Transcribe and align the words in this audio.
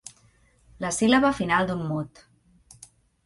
La 0.85 0.89
síl·laba 0.99 1.31
final 1.41 1.69
d'un 1.71 1.83
mot. 1.91 2.23